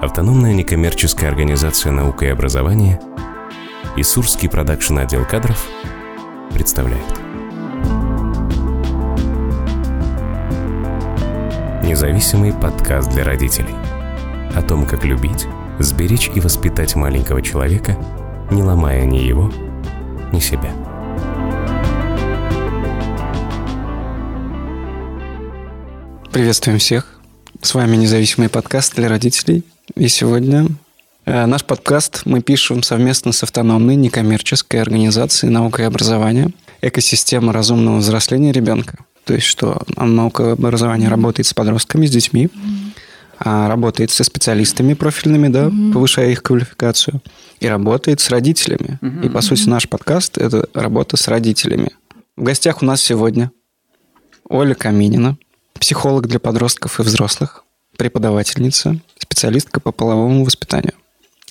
[0.00, 3.00] Автономная некоммерческая организация «Наука и образование»
[3.96, 5.66] и Сурский продакшн отдел кадров
[6.54, 7.04] представляют.
[11.84, 13.74] Независимый подкаст для родителей.
[14.54, 15.48] О том, как любить,
[15.80, 17.98] сберечь и воспитать маленького человека,
[18.52, 19.52] не ломая ни его,
[20.32, 20.70] ни себя.
[26.30, 27.18] Приветствуем всех.
[27.62, 29.64] С вами независимый подкаст для родителей.
[29.94, 30.66] И сегодня
[31.24, 36.50] э, наш подкаст мы пишем совместно с автономной некоммерческой организацией наука и образование
[36.82, 38.98] «Экосистема разумного взросления ребенка».
[39.24, 42.50] То есть, что наука и образование работает с подростками, с детьми,
[43.38, 45.92] а работает со специалистами профильными, да, mm-hmm.
[45.92, 47.22] повышая их квалификацию,
[47.60, 48.98] и работает с родителями.
[49.00, 49.26] Mm-hmm.
[49.26, 51.92] И, по сути, наш подкаст– это работа с родителями.
[52.36, 53.50] В гостях у нас сегодня
[54.48, 55.36] Оля Каминина,
[55.74, 57.64] психолог для подростков и взрослых,
[57.96, 60.94] преподавательница, специалистка по половому воспитанию.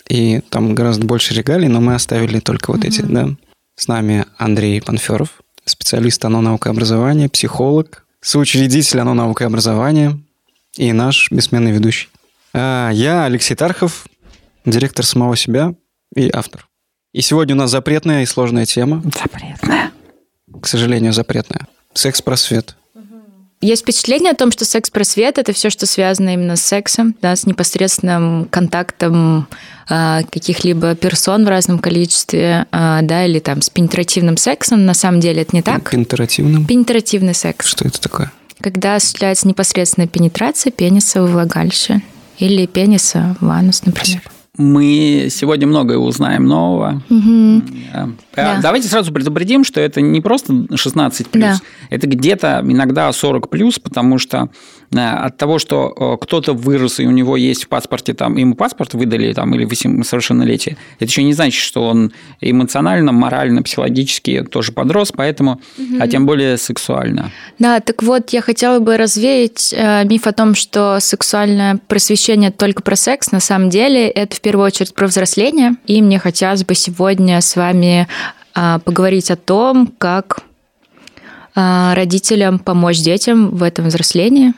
[0.09, 2.88] И там гораздо больше регалий, но мы оставили только вот mm-hmm.
[2.88, 3.29] эти, да.
[3.76, 10.20] С нами Андрей Панферов, специалист ОНО наука и образования, психолог, соучредитель ОНО наука и образования
[10.76, 12.10] и наш бессменный ведущий.
[12.54, 14.07] А я Алексей Тархов,
[14.66, 15.76] директор самого себя
[16.16, 16.68] и автор.
[17.13, 19.04] И сегодня у нас запретная и сложная тема.
[19.04, 19.91] Запретная.
[20.62, 21.68] К сожалению, запретная.
[21.94, 22.76] Секс-просвет.
[23.60, 27.48] Есть впечатление о том, что секс-просвет– это все, что связано именно с сексом, да, с
[27.48, 29.48] непосредственным контактом
[29.90, 34.85] э, каких-либо персон в разном количестве, э, да, или там с пенетративным сексом.
[34.85, 35.90] На самом деле это не так.
[35.90, 36.68] Пенетративным?
[36.68, 37.66] Пенетративный секс.
[37.66, 38.32] Что это такое?
[38.62, 42.02] Когда осуществляется непосредственная пенетрация пениса во влагалище
[42.38, 44.22] или пениса в анус, например.
[44.22, 47.02] Спасибо мы сегодня многое узнаем нового.
[47.10, 47.62] Угу.
[48.36, 48.60] Да.
[48.62, 51.60] Давайте сразу предупредим, что это не просто 16 плюс, да.
[51.90, 54.50] это где-то иногда 40 плюс, потому что
[54.93, 58.94] от того, что э, кто-то вырос и у него есть в паспорте там ему паспорт
[58.94, 59.68] выдали там или
[60.04, 65.97] совершеннолетие, это еще не значит, что он эмоционально, морально, психологически тоже подрос, поэтому, угу.
[66.00, 67.31] а тем более сексуально.
[67.59, 72.81] Да, так вот я хотела бы развеять э, миф о том, что сексуальное просвещение только
[72.81, 73.31] про секс.
[73.31, 77.56] На самом деле это в первую очередь про взросление, и мне хотелось бы сегодня с
[77.56, 78.07] вами
[78.53, 80.40] а, поговорить о том, как
[81.53, 84.53] а, родителям помочь детям в этом взрослении,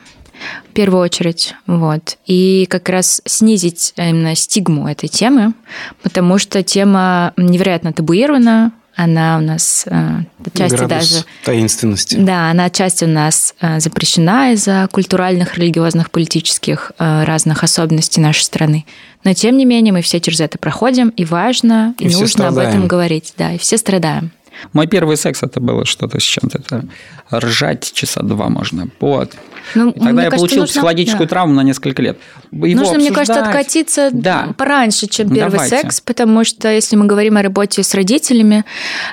[0.68, 5.54] в первую очередь, вот, и как раз снизить именно стигму этой темы,
[6.02, 11.24] потому что тема невероятно табуирована, она у нас э, отчасти Градус даже...
[11.44, 12.16] таинственности.
[12.16, 18.42] Да, она отчасти у нас э, запрещена из-за культуральных, религиозных, политических э, разных особенностей нашей
[18.42, 18.84] страны.
[19.24, 22.58] Но, тем не менее, мы все через это проходим, и важно, и, и нужно об
[22.58, 23.32] этом говорить.
[23.38, 24.32] Да, и все страдаем.
[24.72, 26.58] Мой первый секс это было что-то с чем-то.
[26.58, 26.88] Это
[27.32, 28.88] ржать часа два можно.
[29.00, 29.32] Вот.
[29.74, 30.72] Ну, и тогда я кажется, получил нужно...
[30.72, 31.30] психологическую да.
[31.30, 32.18] травму на несколько лет.
[32.50, 33.00] Его нужно, обсуждать...
[33.00, 34.48] мне кажется, откатиться да.
[34.56, 35.76] пораньше, чем первый Давайте.
[35.76, 38.64] секс, потому что если мы говорим о работе с родителями,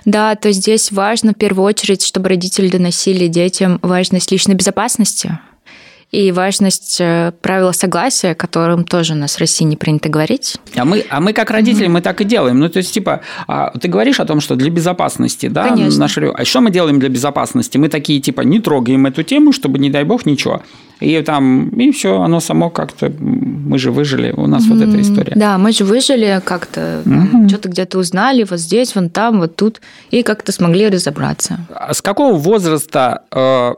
[0.06, 5.40] да, то здесь важно в первую очередь, чтобы родители доносили детям важность личной безопасности
[6.12, 10.58] и важность э, правила согласия, которым тоже у нас в России не принято говорить.
[10.76, 11.92] А мы, а мы как родители, mm-hmm.
[11.92, 12.60] мы так и делаем.
[12.60, 16.00] Ну, то есть, типа, а, ты говоришь о том, что для безопасности, да, Конечно.
[16.00, 16.18] наш...
[16.18, 17.78] а что мы делаем для безопасности?
[17.78, 20.62] Мы такие, типа, не трогаем эту тему, чтобы, не дай бог, ничего.
[21.02, 24.74] И там, и все, оно само как-то, мы же выжили, у нас mm-hmm.
[24.74, 25.34] вот эта история.
[25.36, 27.50] Да, мы же выжили как-то, mm-hmm.
[27.50, 31.60] что-то где-то узнали, вот здесь, вон там, вот тут, и как-то смогли разобраться.
[31.76, 33.74] А с какого возраста э,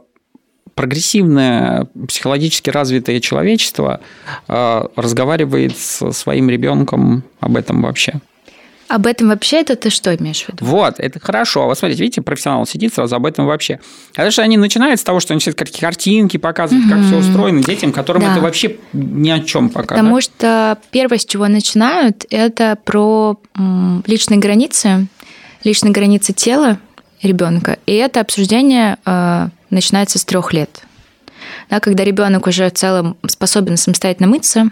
[0.79, 4.00] прогрессивное, психологически развитое человечество
[4.47, 8.22] э, разговаривает со своим ребенком об этом вообще.
[8.88, 10.63] Об этом вообще это ты что имеешь в виду?
[10.63, 11.66] Вот, это хорошо.
[11.66, 13.81] Вот смотрите, видите, профессионал сидит сразу об этом вообще.
[14.12, 16.95] Потому что они начинают с того, что они все какие картинки показывают, угу.
[16.95, 18.31] как все устроено детям, которым да.
[18.31, 19.95] это вообще ни о чем пока.
[19.95, 20.22] Потому да?
[20.22, 23.38] что первое, с чего начинают, это про
[24.07, 25.07] личные границы,
[25.66, 26.79] личные границы тела
[27.22, 27.79] ребенка.
[27.85, 30.84] И это обсуждение э, начинается с трех лет.
[31.69, 34.69] Да, когда ребенок уже в целом способен самостоятельно мыться,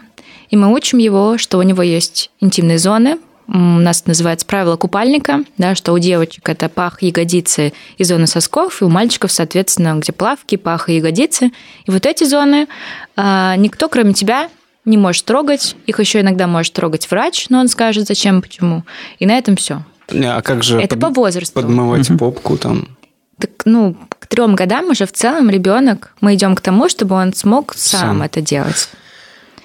[0.49, 3.17] и мы учим его, что у него есть интимные зоны,
[3.47, 8.27] у нас это называется правило купальника, да, что у девочек это пах, ягодицы и зоны
[8.27, 11.51] сосков, и у мальчиков, соответственно, где плавки, пах и ягодицы.
[11.85, 12.67] И вот эти зоны
[13.15, 14.49] а, никто, кроме тебя,
[14.83, 15.75] не может трогать.
[15.85, 18.83] Их еще иногда может трогать врач, но он скажет, зачем, почему.
[19.19, 19.83] И на этом все.
[20.09, 21.53] А как же это под, по возрасту.
[21.53, 22.19] подмывать угу.
[22.19, 22.96] попку там?
[23.39, 27.33] Так, ну, к трем годам уже в целом ребенок, мы идем к тому, чтобы он
[27.33, 28.21] смог сам, сам.
[28.23, 28.89] это делать.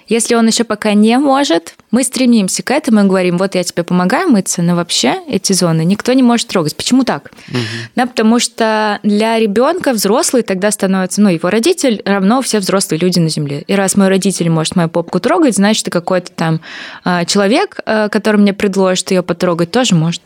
[0.08, 3.82] Если он еще пока не может, мы стремимся к этому и говорим, вот я тебе
[3.82, 6.76] помогаю мыться, но вообще эти зоны никто не может трогать.
[6.76, 7.30] Почему так?
[7.48, 7.58] Угу.
[7.96, 13.20] Да, потому что для ребенка взрослый тогда становится, ну, его родитель равно все взрослые люди
[13.20, 13.64] на земле.
[13.66, 16.60] И раз мой родитель может мою попку трогать, значит, и какой-то там
[17.04, 20.20] а, человек, а, который мне предложит ее потрогать, тоже может.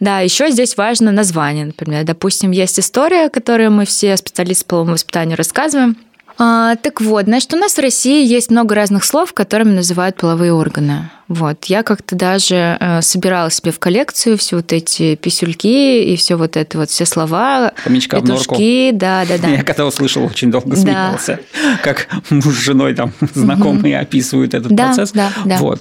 [0.00, 2.04] Да, еще здесь важно название, например.
[2.04, 5.96] Допустим, есть история, которую мы все специалисты по воспитанию рассказываем–
[6.38, 10.52] а, так вот, значит, у нас в России есть много разных слов, которыми называют половые
[10.52, 11.10] органы.
[11.32, 11.64] Вот.
[11.64, 16.58] Я как-то даже э, собирала себе в коллекцию все вот эти писюльки и все вот
[16.58, 17.72] это вот, все слова.
[17.82, 19.48] Хомячка петушки, да, да, да.
[19.48, 21.78] Я когда услышал, очень долго смеялся, да.
[21.82, 24.02] как муж с женой там знакомые угу.
[24.02, 25.12] описывают этот да, процесс.
[25.12, 25.56] Да, да.
[25.56, 25.80] Вот.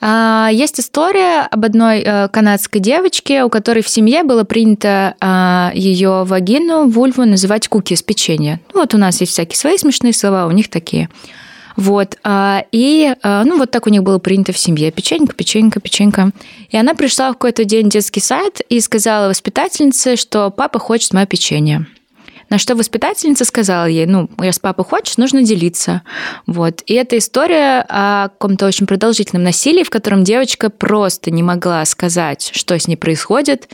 [0.00, 5.70] А, есть история об одной э, канадской девочке, у которой в семье было принято а,
[5.72, 8.60] ее вагину, вульву называть куки из печенья.
[8.74, 11.08] Ну, вот у нас есть всякие свои смешные слова, у них такие.
[11.76, 12.16] Вот.
[12.24, 14.90] А, и, а, ну, вот так у них было принято в семье.
[14.90, 16.30] Печенька, печенька, печенька.
[16.70, 21.12] И она пришла в какой-то день в детский сад и сказала воспитательнице, что папа хочет
[21.12, 21.86] мое печенье.
[22.50, 26.02] На что воспитательница сказала ей, ну, раз папа хочет, нужно делиться.
[26.46, 26.82] Вот.
[26.86, 32.50] И эта история о каком-то очень продолжительном насилии, в котором девочка просто не могла сказать,
[32.52, 33.68] что с ней происходит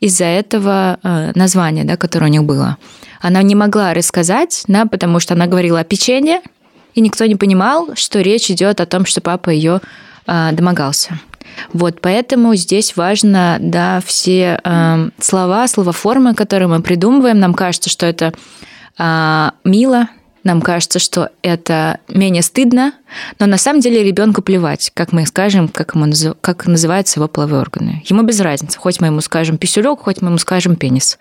[0.00, 2.78] из-за этого э, названия, да, которое у них было.
[3.20, 6.42] Она не могла рассказать, да, потому что она говорила о печенье,
[6.96, 9.80] и никто не понимал, что речь идет о том, что папа ее
[10.26, 11.20] э, домогался.
[11.72, 18.06] Вот, поэтому здесь важно, да, все э, слова, словоформы, которые мы придумываем, нам кажется, что
[18.06, 18.32] это
[18.98, 20.08] э, мило,
[20.46, 22.92] нам кажется, что это менее стыдно,
[23.40, 26.06] но на самом деле ребенку плевать, как мы скажем, как, ему,
[26.40, 28.02] как называются его половые органы.
[28.06, 31.18] Ему без разницы, хоть мы ему скажем писюлек, хоть мы ему скажем пенис.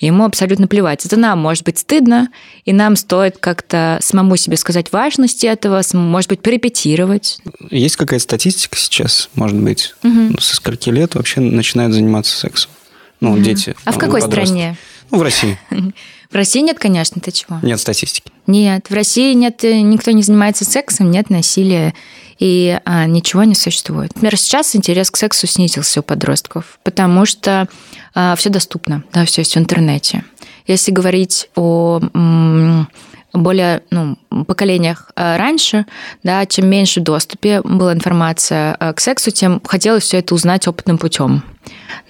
[0.00, 1.06] Ему абсолютно плевать.
[1.06, 2.28] Это нам может быть стыдно,
[2.64, 7.38] и нам стоит как-то самому себе сказать важность этого, может быть, порепетировать.
[7.70, 10.40] Есть какая-то статистика сейчас, может быть, угу.
[10.40, 12.72] со скольки лет вообще начинают заниматься сексом?
[13.20, 13.40] Ну, угу.
[13.40, 13.76] дети.
[13.84, 14.50] А в какой подростки.
[14.50, 14.76] стране?
[15.12, 15.58] Ну, в России.
[16.34, 17.60] В России нет, конечно, ты чего?
[17.62, 18.32] Нет статистики.
[18.48, 21.94] Нет, в России нет, э, никто не занимается сексом, нет насилия
[22.40, 24.12] и а, ничего не существует.
[24.16, 27.68] Например, сейчас интерес к сексу снизился у подростков, потому что
[28.16, 30.24] а, все доступно, да, все есть в интернете.
[30.66, 32.88] Если говорить о м,
[33.32, 35.86] более ну, поколениях а, раньше,
[36.24, 40.66] да, чем меньше в доступе была информация а, к сексу, тем хотелось все это узнать
[40.66, 41.44] опытным путем.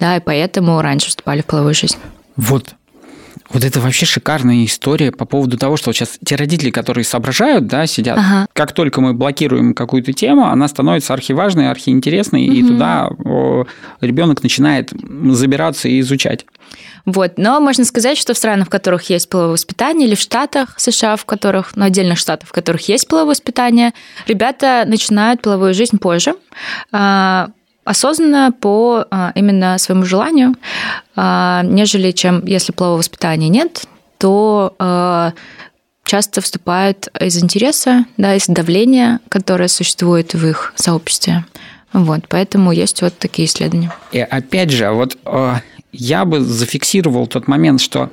[0.00, 1.98] Да, и поэтому раньше вступали в половую жизнь.
[2.36, 2.74] Вот
[3.50, 7.66] вот это вообще шикарная история по поводу того, что вот сейчас те родители, которые соображают,
[7.66, 8.46] да, сидят, ага.
[8.52, 12.54] как только мы блокируем какую-то тему, она становится архиважной, архиинтересной, угу.
[12.54, 13.10] и туда
[14.00, 16.46] ребенок начинает забираться и изучать.
[17.04, 17.34] Вот.
[17.36, 21.16] Но можно сказать, что в странах, в которых есть половое воспитание, или в штатах США,
[21.16, 23.92] в которых, ну, отдельных штатах, в которых есть половое воспитание,
[24.26, 26.34] ребята начинают половую жизнь позже
[26.92, 27.50] а,
[27.84, 30.54] осознанно по а, именно своему желанию,
[31.16, 33.84] а, нежели чем если полового воспитания нет,
[34.18, 35.32] то а,
[36.04, 41.44] часто вступают из интереса, да, из давления, которое существует в их сообществе.
[41.92, 43.92] Вот, поэтому есть вот такие исследования.
[44.10, 45.16] И опять же, вот
[45.92, 48.10] я бы зафиксировал тот момент, что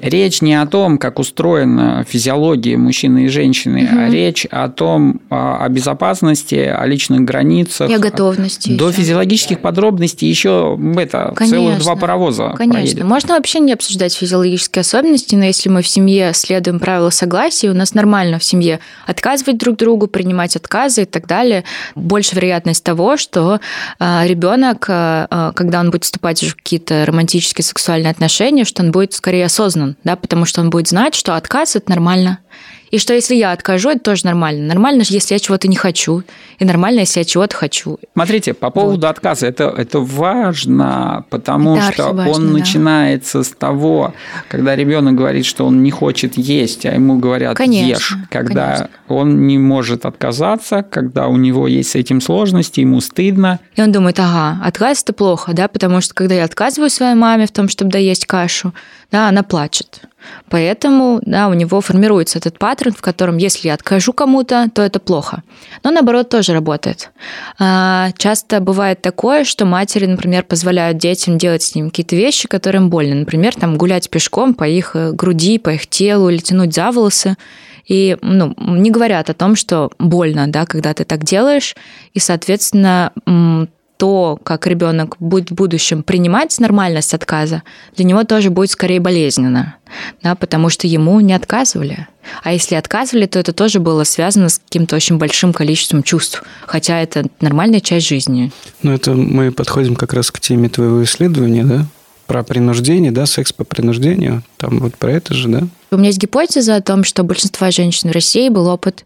[0.00, 4.00] речь не о том, как устроена физиология мужчины и женщины, угу.
[4.00, 7.90] а речь о том, о безопасности, о личных границах.
[7.90, 8.70] И о готовности.
[8.76, 8.98] До еще.
[9.00, 12.80] физиологических подробностей еще это конечно, целых два паровоза Конечно.
[12.80, 13.04] Проедет.
[13.04, 17.74] Можно вообще не обсуждать физиологические особенности, но если мы в семье следуем правилу согласия, у
[17.74, 21.64] нас нормально в семье отказывать друг другу, принимать отказы и так далее,
[21.94, 23.60] больше вероятность того, что
[23.98, 28.92] а, ребенок, а, а, когда он будет вступать в какие-то романтические сексуальные отношения, что он
[28.92, 32.38] будет скорее осознан да, потому что он будет знать, что отказ– это нормально.
[32.90, 34.66] И что если я откажу, это тоже нормально.
[34.66, 36.22] Нормально, если я чего-то не хочу.
[36.58, 37.98] И нормально, если я чего-то хочу.
[38.14, 39.10] Смотрите, по поводу вот.
[39.10, 42.52] отказа, это, это важно, потому это что важно, он да.
[42.52, 44.14] начинается с того,
[44.48, 48.14] когда ребенок говорит, что он не хочет есть, а ему говорят конечно, ешь.
[48.30, 48.90] Когда конечно.
[49.08, 53.60] он не может отказаться, когда у него есть с этим сложности, ему стыдно.
[53.76, 57.46] И он думает, ага, отказ это плохо, да, потому что когда я отказываю своей маме
[57.46, 58.72] в том, чтобы доесть кашу,
[59.10, 60.02] да, она плачет.
[60.50, 64.98] Поэтому да, у него формируется этот паттерн, в котором если я откажу кому-то, то это
[64.98, 65.42] плохо.
[65.84, 67.10] Но наоборот тоже работает.
[67.58, 72.82] А, часто бывает такое, что матери, например, позволяют детям делать с ним какие-то вещи, которые
[72.82, 73.14] им больно.
[73.14, 77.36] Например, там, гулять пешком по их э, груди, по их телу или тянуть за волосы.
[77.86, 81.74] И ну, не говорят о том, что больно, да, когда ты так делаешь.
[82.12, 83.12] И, соответственно,
[83.98, 87.64] то, как ребенок будет в будущем принимать нормальность отказа,
[87.96, 89.74] для него тоже будет скорее болезненно,
[90.22, 92.06] да, потому что ему не отказывали.
[92.44, 97.00] А если отказывали, то это тоже было связано с каким-то очень большим количеством чувств, хотя
[97.00, 98.52] это нормальная часть жизни.
[98.82, 101.86] Ну, это мы подходим как раз к теме твоего исследования, да?
[102.28, 104.44] Про принуждение, да, секс по принуждению.
[104.58, 105.62] Там вот про это же, да?
[105.90, 109.04] У меня есть гипотеза о том, что у большинства женщин в России был опыт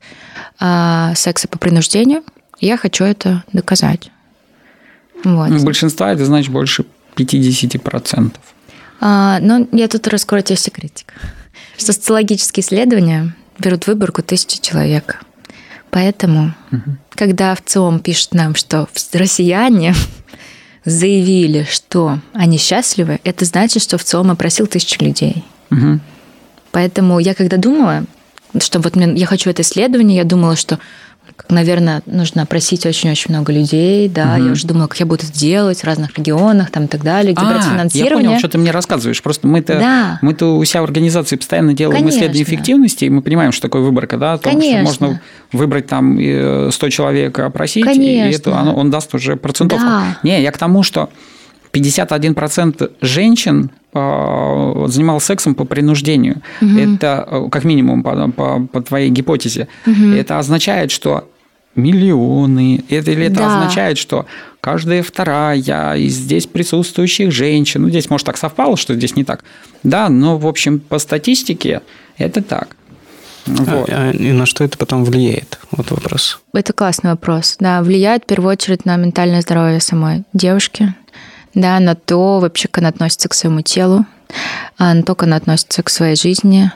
[0.61, 2.25] э, секса по принуждению.
[2.61, 4.11] Я хочу это доказать.
[5.25, 5.51] Вот.
[5.63, 6.85] Большинства это значит больше
[7.17, 8.33] 50%.
[9.01, 11.13] А, ну, я тут раскрою тебе секретик.
[11.77, 15.23] Что социологические исследования берут выборку тысячи человек.
[15.91, 16.97] Поэтому, угу.
[17.11, 19.95] когда в ЦИОМ пишет нам, что россияне
[20.85, 25.45] заявили, что они счастливы, это значит, что в ЦИОМ опросил тысячу людей.
[25.71, 26.01] Угу.
[26.71, 28.05] Поэтому я когда думала,
[28.61, 30.79] что вот я хочу это исследование, я думала, что
[31.49, 34.47] наверное, нужно опросить очень-очень много людей, да, угу.
[34.47, 37.35] я уже думала, как я буду это делать в разных регионах, там и так далее,
[37.35, 38.23] где а, брать финансирование.
[38.23, 40.19] я понял, что ты мне рассказываешь, просто мы-то, да.
[40.23, 42.19] мы-то у себя в организации постоянно делаем Конечно.
[42.19, 44.93] исследования эффективности, и мы понимаем, что такое выборка, да, том, Конечно.
[44.93, 45.21] что можно
[45.53, 46.19] выбрать там
[46.71, 48.29] 100 человек, опросить, Конечно.
[48.29, 49.85] и это, оно, он даст уже процентовку.
[49.85, 50.19] Да.
[50.23, 51.11] Не, я к тому, что
[51.73, 56.43] 51% женщин занималась сексом по принуждению.
[56.61, 56.79] Угу.
[56.79, 59.69] Это э, как минимум по, по, по твоей гипотезе.
[59.87, 60.13] Угу.
[60.15, 61.29] Это означает, что
[61.75, 62.85] миллионы.
[62.89, 63.47] Это, или это да.
[63.47, 64.27] означает, что
[64.61, 69.45] каждая вторая из здесь присутствующих женщин, ну, здесь, может, так совпало, что здесь не так.
[69.83, 71.83] Да, но, в общем, по статистике
[72.17, 72.77] это так.
[73.47, 73.89] Вот.
[73.91, 75.59] А, и на что это потом влияет?
[75.73, 76.41] Вот вопрос.
[76.55, 77.57] Это классный вопрос.
[77.59, 80.95] Да, влияет в первую очередь на ментальное здоровье самой девушки,
[81.55, 84.07] да, на то вообще, как она относится к своему телу,
[84.79, 86.71] а, на то, как она относится к своей жизни,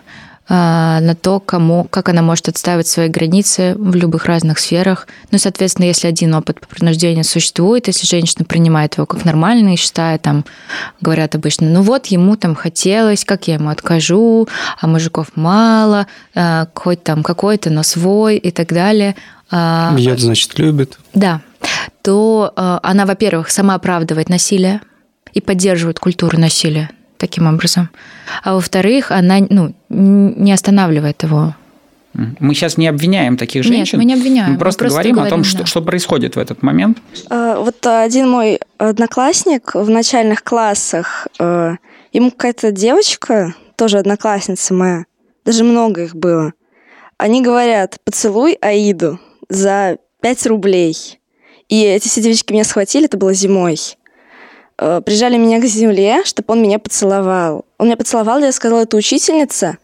[0.49, 5.09] а, на то, кому, как она может отстаивать свои границы в любых разных сферах.
[5.33, 9.79] Ну, соответственно, если один опыт по принуждению существует, если женщина принимает его как нормальный и
[9.79, 10.45] считает, там,
[11.01, 14.47] говорят обычно, ну вот, ему там хотелось, как я ему откажу,
[14.81, 19.17] а мужиков мало, а, хоть там какой-то, но свой и так далее.
[19.51, 20.99] Бьет, значит, любит.
[21.15, 21.41] Да,
[22.03, 24.81] то э, она, во-первых, сама оправдывает насилие
[25.33, 27.91] и поддерживает культуру насилия таким образом.
[28.43, 31.55] А во-вторых, она ну, не останавливает его.
[32.41, 33.99] Мы сейчас не обвиняем таких женщин.
[33.99, 34.53] Нет, мы не обвиняем.
[34.53, 35.49] Мы просто, мы просто говорим, говорим о том, да.
[35.49, 36.99] что, что происходит в этот момент.
[37.31, 41.77] Э, вот один мой одноклассник в начальных классах, э,
[42.13, 45.05] ему какая-то девочка, тоже одноклассница моя,
[45.45, 46.55] даже много их было,
[47.19, 51.19] они говорят, поцелуй Аиду за 5 рублей.
[51.69, 53.79] И эти все девочки меня схватили, это было зимой.
[54.79, 57.65] Э, прижали меня к земле, чтобы он меня поцеловал.
[57.79, 59.79] Он меня поцеловал, я сказала, это учительница.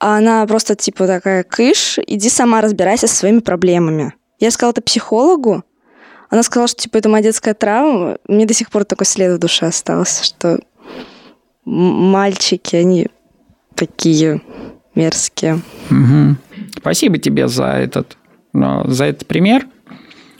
[0.00, 4.14] А она просто типа такая, кыш, иди сама разбирайся со своими проблемами.
[4.40, 5.62] Я сказала это психологу.
[6.30, 8.18] Она сказала, что типа это моя детская травма.
[8.26, 10.58] Мне до сих пор такой след в душе остался, что
[11.64, 13.08] мальчики, они
[13.74, 14.42] такие
[14.94, 15.60] мерзкие.
[15.90, 16.36] Угу.
[16.78, 18.16] Спасибо тебе за этот,
[18.54, 19.66] э, за этот пример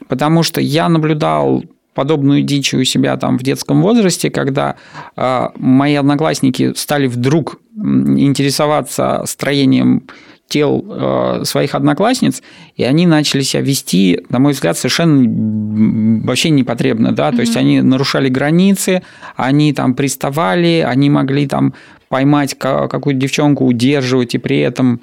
[0.08, 4.76] потому что я наблюдал подобную дичь у себя там в детском возрасте, когда
[5.16, 10.02] э, мои одноклассники стали вдруг интересоваться строением
[10.48, 12.42] тел э, своих одноклассниц,
[12.76, 17.36] и они начали себя вести, на мой взгляд, совершенно вообще непотребно, да, mm-hmm.
[17.36, 19.02] то есть они нарушали границы,
[19.36, 21.74] они там приставали, они могли там
[22.08, 25.00] поймать какую-то девчонку, удерживать и при этом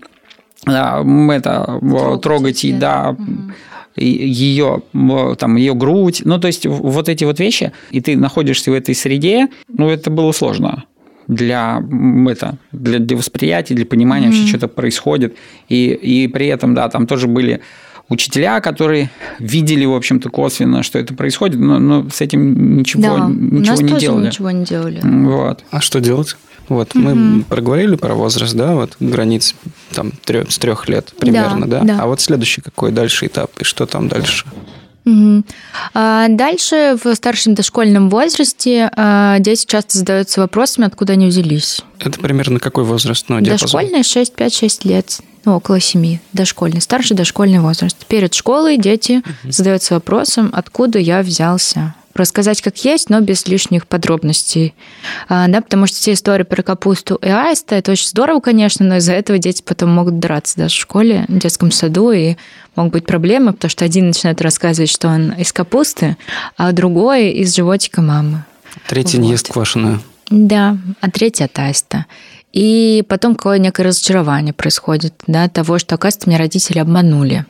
[0.65, 3.51] это трогать, трогать и да, mm-hmm
[3.95, 4.81] ее,
[5.37, 8.95] там, ее грудь, ну, то есть вот эти вот вещи, и ты находишься в этой
[8.95, 10.85] среде, ну, это было сложно
[11.27, 11.81] для,
[12.29, 14.31] это, для, для восприятия, для понимания mm-hmm.
[14.31, 15.35] вообще, что-то происходит.
[15.69, 17.61] И, и при этом, да, там тоже были
[18.11, 23.27] учителя, которые видели, в общем-то, косвенно, что это происходит, но, но с этим ничего, да,
[23.29, 24.27] ничего у нас не тоже делали.
[24.27, 24.99] ничего не делали.
[25.01, 25.63] Вот.
[25.71, 26.35] А что делать?
[26.67, 26.99] Вот, угу.
[27.03, 29.55] мы проговорили про возраст, да, вот границы
[29.93, 31.85] там трё, с трех лет примерно, да, да?
[31.85, 32.03] да?
[32.03, 34.45] А вот следующий какой дальше этап и что там дальше?
[35.05, 35.43] Угу.
[35.93, 41.81] А дальше в старшем дошкольном возрасте а, дети часто задаются вопросами, откуда они взялись.
[41.99, 43.25] Это примерно какой возраст?
[43.29, 46.19] Ну, Дошкольный 6, 5, 6 лет, ну, около 7.
[46.33, 48.05] Дошкольный, старший дошкольный возраст.
[48.05, 49.51] Перед школой дети угу.
[49.51, 54.73] задаются вопросом, откуда я взялся рассказать как есть, но без лишних подробностей.
[55.29, 58.97] А, да, потому что все истории про капусту и аиста, это очень здорово, конечно, но
[58.97, 62.35] из-за этого дети потом могут драться даже в школе, в детском саду, и
[62.75, 66.17] могут быть проблемы, потому что один начинает рассказывать, что он из капусты,
[66.57, 68.43] а другой из животика мамы.
[68.87, 69.23] Третий вот.
[69.23, 70.01] не ест квашеную.
[70.29, 72.05] Да, а третий от аиста.
[72.51, 77.45] И потом какое некое разочарование происходит, да, того, что, оказывается, меня родители обманули.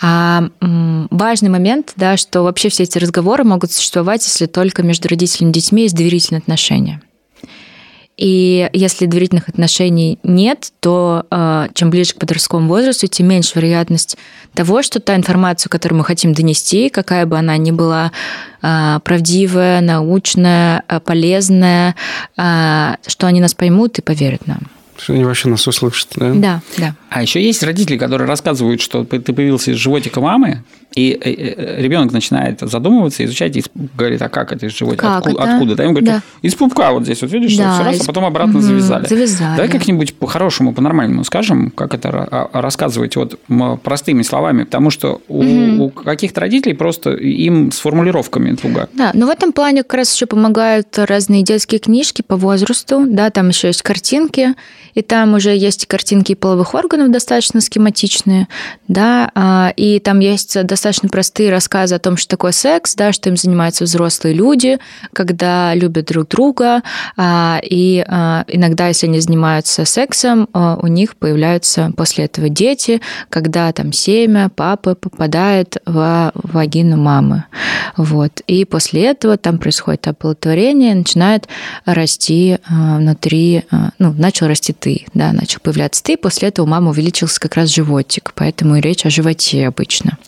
[0.00, 5.50] А важный момент, да, что вообще все эти разговоры могут существовать, если только между родителями
[5.50, 7.02] и детьми есть доверительные отношения.
[8.18, 14.18] И если доверительных отношений нет, то э, чем ближе к подростковому возрасту, тем меньше вероятность
[14.54, 18.10] того, что та информация, которую мы хотим донести, какая бы она ни была
[18.60, 21.94] э, правдивая, научная, э, полезная,
[22.34, 24.62] что они нас поймут и поверят нам.
[24.96, 26.32] Что они вообще нас услышат, да?
[26.34, 26.94] Да, да.
[27.10, 30.64] А еще есть родители, которые рассказывают, что ты появился из животика мамы,
[30.94, 31.30] и э,
[31.78, 33.62] э, ребенок начинает задумываться, изучать, и
[33.96, 35.02] говорит, а как это из животика?
[35.06, 35.42] Как откуда?
[35.42, 35.52] это?
[35.52, 35.74] откуда?
[35.76, 36.22] Да, ему говорят, Да.
[36.42, 39.06] из пупка вот здесь, вот видишь, Да, все раз, из- а потом обратно Мгм, завязали.
[39.06, 39.56] завязали.
[39.56, 43.38] Давай как-нибудь по-хорошему, по-нормальному скажем, как это ра- а- рассказывать вот
[43.82, 45.44] простыми словами, потому что у,
[45.84, 48.88] у каких-то родителей просто им с формулировками туго.
[48.94, 53.30] Да, но в этом плане как раз еще помогают разные детские книжки по возрасту, да,
[53.30, 54.54] там еще есть картинки,
[54.94, 58.48] и там уже есть картинки половых органов достаточно схематичные,
[58.88, 63.28] да, а, и там есть достаточно простые рассказы о том, что такое секс, да, что
[63.28, 64.78] им занимаются взрослые люди,
[65.12, 66.82] когда любят друг друга,
[67.16, 73.00] а, и а, иногда, если они занимаются сексом, а, у них появляются после этого дети,
[73.30, 77.44] когда там семя папы попадает в вагину мамы.
[77.96, 78.40] Вот.
[78.46, 81.48] И после этого там происходит оплодотворение, начинает
[81.84, 83.64] расти внутри,
[83.98, 87.70] ну, начал расти ты, да, начал появляться ты, после этого у мамы увеличился как раз
[87.70, 90.18] животик, поэтому и речь о животе обычно.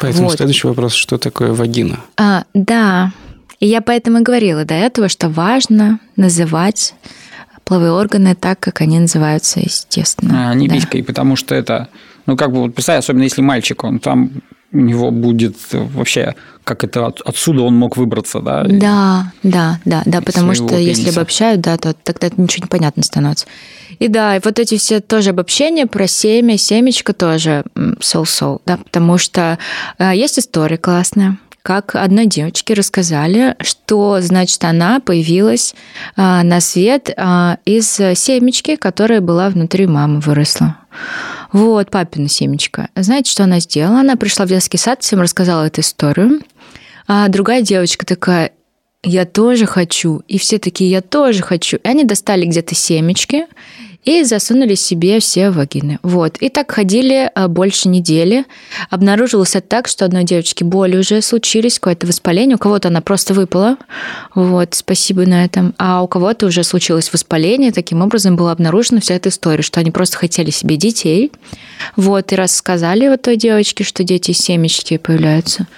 [0.00, 0.36] Поэтому Вот.
[0.36, 2.00] следующий вопрос, что такое вагина?
[2.16, 3.12] А, да,
[3.60, 6.94] и я поэтому и говорила до этого, что важно называть
[7.64, 10.50] половые органы так, как они называются, естественно.
[10.50, 10.74] А не Да.
[10.74, 11.88] писькой, потому что это,
[12.26, 14.30] ну, как бы, вот представь, особенно если мальчик, он там
[14.72, 18.64] у него будет вообще, как это от- отсюда он мог выбраться, да?
[18.64, 21.20] Да, да, да, да, потому что если пениса.
[21.20, 23.46] обобщают, да, то тогда это ничего не понятно становится.
[23.98, 27.64] И да, и вот эти все тоже обобщения про семя, семечко тоже
[28.00, 29.58] соу-соу, да, потому что
[29.98, 35.74] э, есть история классная, как одной девочке рассказали, что, значит, она появилась
[36.16, 40.76] э, на свет э, из семечки, которая была внутри мамы, выросла.
[41.52, 42.88] Вот, папина семечко.
[42.96, 44.00] Знаете, что она сделала?
[44.00, 46.40] Она пришла в детский сад, всем рассказала эту историю.
[47.06, 48.52] А другая девочка такая,
[49.02, 50.22] я тоже хочу.
[50.28, 51.78] И все такие, я тоже хочу.
[51.78, 53.46] И они достали где-то семечки
[54.04, 55.98] и засунули себе все вагины.
[56.02, 56.36] Вот.
[56.38, 58.44] И так ходили а, больше недели.
[58.90, 62.56] Обнаружилось так, что одной девочке боли уже случились, какое-то воспаление.
[62.56, 63.76] У кого-то она просто выпала.
[64.34, 65.74] Вот, спасибо на этом.
[65.78, 67.70] А у кого-то уже случилось воспаление.
[67.70, 71.30] Таким образом была обнаружена вся эта история, что они просто хотели себе детей.
[71.94, 75.68] Вот, и рассказали вот той девочке, что дети семечки появляются,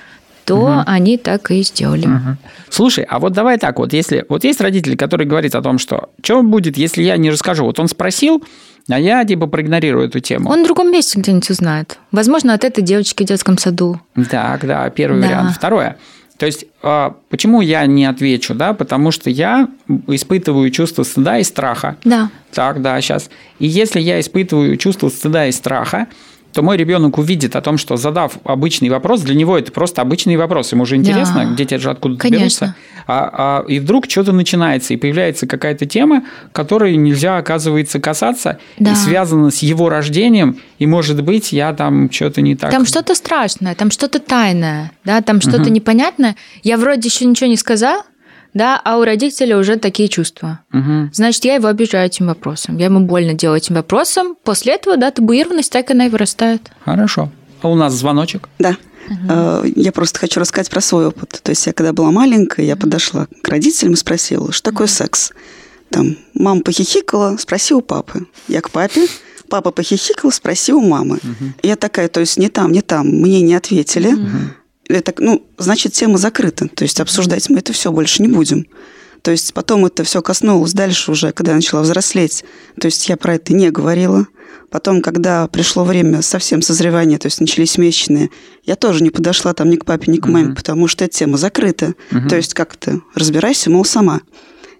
[0.44, 2.06] то они так и сделали.
[2.06, 2.38] Мгм.
[2.68, 6.10] Слушай, а вот давай так, вот если вот есть родители, которые говорят о том, что
[6.22, 7.64] что будет, если я не расскажу.
[7.64, 8.42] Вот он спросил,
[8.88, 10.50] а я типа проигнорирую эту тему.
[10.50, 11.98] Он в другом месте где-нибудь узнает.
[12.12, 14.00] Возможно, от этой девочки в детском саду.
[14.30, 15.26] Так, да, первый Да.
[15.26, 15.56] вариант.
[15.56, 15.96] Второе.
[16.36, 18.72] То есть, а, почему я не отвечу, да?
[18.74, 19.68] Потому что я
[20.08, 21.96] испытываю чувство стыда и страха.
[22.04, 22.28] Да.
[22.52, 23.30] Так, да, сейчас.
[23.60, 26.08] И если я испытываю чувство стыда и страха,
[26.54, 30.36] то мой ребенок увидит о том, что задав обычный вопрос, для него это просто обычный
[30.36, 30.72] вопрос.
[30.72, 31.54] Ему же интересно, Да.
[31.56, 32.66] дети же откуда-то Конечно.
[32.66, 32.74] берутся.
[33.06, 38.92] А, а- и вдруг что-то начинается, и появляется какая-то тема, которой нельзя, оказывается, касаться, Да.
[38.92, 42.70] и связана с его рождением, и, может быть, я там что-то не так...
[42.70, 46.36] Там что-то страшное, там что-то тайное, да, там что-то непонятное.
[46.62, 48.02] Я вроде еще ничего не сказал,
[48.54, 50.60] да, а у родителя уже такие чувства.
[50.72, 51.10] Мгм.
[51.12, 52.78] Значит, я его обижаю этим вопросом.
[52.78, 54.36] Я ему больно делаю этим вопросом.
[54.44, 56.70] После этого, да, табуированность так она и вырастает.
[56.84, 57.30] Хорошо.
[57.62, 58.48] А у нас звоночек.
[58.58, 58.76] Да.
[59.28, 61.40] Э, Я просто хочу рассказать про свой опыт.
[61.42, 65.32] То есть я когда была маленькая, я подошла к родителям и спросила, что такое секс.
[65.90, 68.26] Там мама похихикала, спроси у папы.
[68.48, 69.06] Я к папе,
[69.48, 71.18] папа похихикал, спроси у мамы.
[71.62, 74.14] И Я такая, то есть не там, не там, мне не ответили.
[74.88, 76.68] Это, ну, значит, тема закрыта.
[76.68, 78.66] То есть обсуждать мы это все больше не будем.
[79.22, 82.44] То есть потом это все коснулось дальше уже, когда я начала взрослеть.
[82.78, 84.26] То есть я про это не говорила.
[84.70, 88.28] Потом, когда пришло время совсем созревания, то есть начались месячные,
[88.64, 90.56] я тоже не подошла там ни к папе, ни к маме, Мгм.
[90.56, 91.94] потому что эта тема закрыта.
[92.10, 92.28] Мгм.
[92.28, 94.20] То есть как-то разбирайся, мол, сама.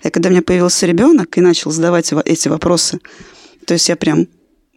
[0.03, 2.99] И когда у меня появился ребенок и начал задавать эти вопросы,
[3.67, 4.27] то есть я прям,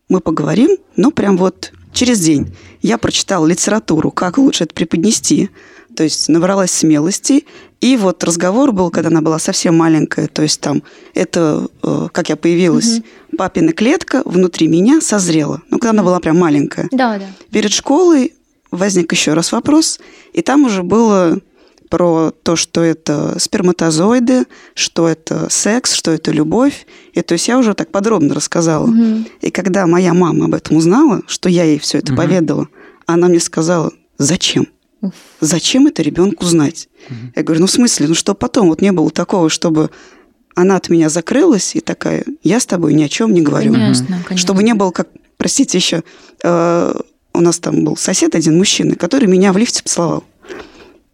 [0.07, 5.49] мы поговорим, но прям вот через день я прочитала литературу, как лучше это преподнести.
[5.95, 7.45] То есть набралась смелости.
[7.81, 10.27] И вот разговор был, когда она была совсем маленькая.
[10.27, 10.83] То есть там
[11.15, 13.01] это, э, как я появилась,
[13.35, 15.63] папина клетка внутри меня созрела.
[15.71, 16.87] Ну, когда она была прям маленькая.
[16.91, 17.25] Да, да.
[17.51, 18.33] Перед школой
[18.69, 19.99] возник еще раз вопрос,
[20.33, 21.39] и там уже было
[21.89, 26.85] про то, что это сперматозоиды, что это секс, что это любовь.
[27.13, 28.87] И то есть я уже так подробно рассказала.
[28.87, 29.25] Угу.
[29.41, 32.21] И когда моя мама об этом узнала, что я ей все это угу.
[32.21, 32.67] поведала,
[33.05, 34.67] она мне сказала, зачем?
[35.39, 36.89] Зачем это ребенку знать?
[37.09, 37.15] Угу.
[37.35, 38.67] Я говорю, ну в смысле, ну что потом?
[38.67, 39.89] Вот не было такого, чтобы
[40.55, 43.73] она от меня закрылась и такая, я с тобой ни о чем не говорю.
[43.73, 44.37] Конечно, конечно.
[44.37, 46.03] Чтобы не было, как, простите, еще
[46.43, 46.93] э,
[47.33, 50.23] у нас там был сосед один мужчина, который меня в лифте поцеловал.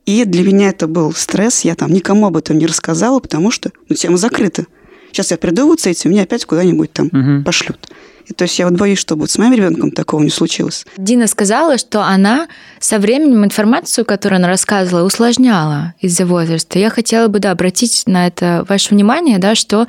[0.05, 1.61] И для меня это был стресс.
[1.61, 4.65] Я там никому об этом не рассказала, потому что ну, тема закрыта.
[5.11, 7.43] Сейчас я приду вот с этим, меня опять куда-нибудь там угу.
[7.43, 7.87] пошлют.
[8.25, 10.85] И то есть я вот боюсь, чтобы вот с моим ребенком такого не случилось.
[10.97, 12.47] Дина сказала, что она
[12.79, 16.79] со временем информацию, которую она рассказывала, усложняла из-за возраста.
[16.79, 19.87] Я хотела бы да, обратить на это ваше внимание, да, что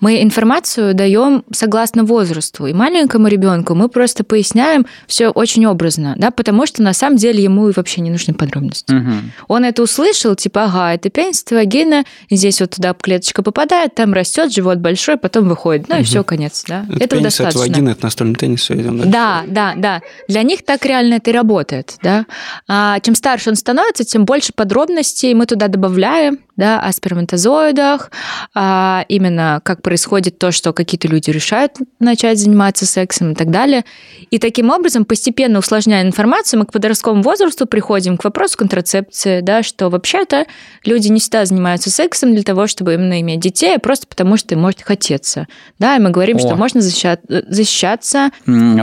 [0.00, 2.66] мы информацию даем согласно возрасту.
[2.66, 7.42] И маленькому ребенку мы просто поясняем все очень образно, да, потому что на самом деле
[7.42, 8.92] ему вообще не нужны подробности.
[8.92, 9.12] Угу.
[9.48, 14.52] Он это услышал, типа, ага, это пенсия вагина, здесь вот туда клеточка попадает, там растет,
[14.52, 15.88] живот большой, потом выходит.
[15.88, 16.02] Ну угу.
[16.02, 16.86] и все, конец, да.
[16.90, 17.60] Это Этого достаточно.
[17.60, 19.12] Это вагина, это настольный теннис, идем дальше.
[19.12, 20.02] Да, да, да.
[20.28, 22.26] Для них так реально это и работает, да.
[22.68, 28.10] А чем старше он становится, тем больше подробностей мы туда добавляем, да, о сперматозоидах,
[28.54, 33.84] а именно как происходит то, что какие-то люди решают начать заниматься сексом и так далее.
[34.32, 39.62] И таким образом, постепенно усложняя информацию, мы к подростковому возрасту приходим к вопросу контрацепции, да,
[39.62, 40.46] что вообще-то
[40.84, 44.56] люди не всегда занимаются сексом для того, чтобы именно иметь детей, а просто потому что
[44.56, 45.46] им может хотеться.
[45.78, 46.40] Да, и мы говорим, О.
[46.40, 48.30] что можно защищаться.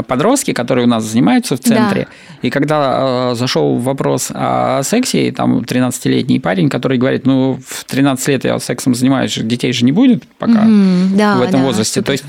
[0.07, 2.47] Подростки, которые у нас занимаются в центре, да.
[2.47, 7.83] и когда э, зашел вопрос о сексе, и там 13-летний парень, который говорит, ну, в
[7.83, 10.63] 13 лет я сексом занимаюсь, детей же не будет пока.
[10.63, 11.99] Mm-hmm да, в этом да, возрасте.
[11.99, 12.05] Супер.
[12.05, 12.25] То есть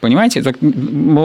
[0.00, 0.40] Понимаете?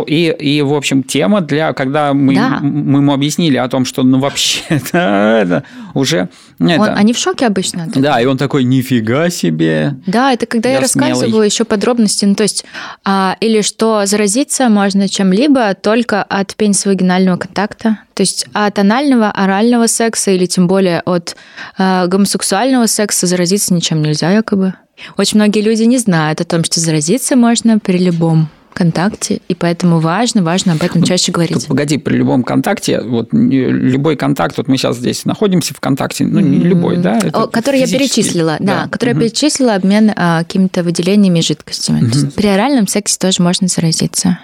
[0.07, 2.59] И, и, в общем, тема для, когда мы, да.
[2.61, 6.29] мы ему объяснили о том, что, ну, вообще это уже...
[6.69, 6.81] Это...
[6.81, 7.87] Он, они в шоке обычно.
[7.93, 9.95] Да, и он такой, нифига себе.
[10.05, 12.65] Да, это когда я, я рассказываю еще подробности, ну, то есть,
[13.03, 19.87] а, или что заразиться можно чем-либо только от пенисовагинального контакта, то есть от анального, орального
[19.87, 21.35] секса или тем более от
[21.77, 24.73] а, гомосексуального секса заразиться ничем нельзя якобы.
[25.17, 29.99] Очень многие люди не знают о том, что заразиться можно при любом контакте, и поэтому
[29.99, 31.67] важно, важно об этом чаще говорить.
[31.67, 36.39] Погоди, при любом контакте, вот любой контакт, вот мы сейчас здесь находимся в контакте, ну
[36.59, 37.17] любой, да?
[37.17, 39.15] Это который я перечислила, да, да который mm-hmm.
[39.15, 42.01] я перечислила обмен а, какими-то выделениями жидкостями.
[42.01, 42.31] Mm-hmm.
[42.31, 44.39] При оральном сексе тоже можно заразиться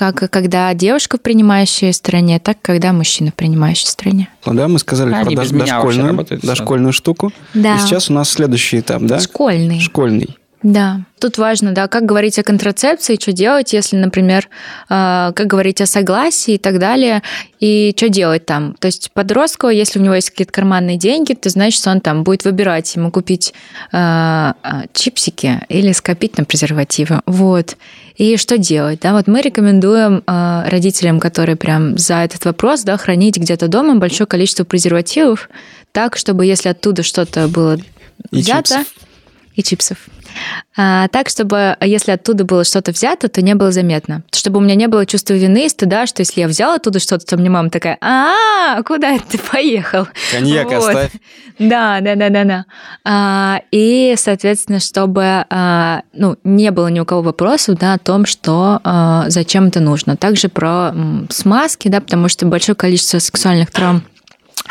[0.00, 4.30] как когда девушка в принимающей стороне, так и когда мужчина в принимающей стороне.
[4.46, 7.32] Ну да, мы сказали Они про дошкольную, дошкольную штуку.
[7.52, 7.76] Да.
[7.76, 9.20] И сейчас у нас следующий этап, да?
[9.20, 9.78] Школьный.
[9.78, 10.38] Школьный.
[10.62, 14.48] Да, тут важно, да, как говорить о контрацепции, что делать, если, например,
[14.90, 17.22] э, как говорить о согласии и так далее,
[17.60, 18.74] и что делать там.
[18.78, 22.44] То есть подростку, если у него есть какие-то карманные деньги, то значит, он там будет
[22.44, 23.54] выбирать, ему купить
[23.92, 24.52] э,
[24.92, 27.22] чипсики или скопить на презервативы.
[27.24, 27.78] Вот.
[28.16, 29.00] И что делать?
[29.00, 33.94] Да, вот мы рекомендуем э, родителям, которые прям за этот вопрос, да, хранить где-то дома
[33.94, 35.48] большое количество презервативов,
[35.92, 37.78] так, чтобы если оттуда что-то было
[38.30, 38.74] и взято...
[38.74, 38.86] Чипсов.
[39.56, 39.98] И чипсов.
[40.76, 44.22] А, так, чтобы, если оттуда было что-то взято, то не было заметно.
[44.32, 47.26] Чтобы у меня не было чувства вины и стыда, что если я взяла оттуда что-то,
[47.26, 50.06] то мне мама такая, а, куда это ты поехал?
[50.32, 50.78] Коньяк вот.
[50.78, 51.12] оставь.
[51.58, 52.64] Да, да, да, да, да.
[53.04, 58.26] А, и, соответственно, чтобы а, ну, не было ни у кого вопросов да, о том,
[58.26, 60.16] что а, зачем это нужно.
[60.16, 60.94] Также про
[61.28, 64.19] смазки, да, потому что большое количество сексуальных травм а,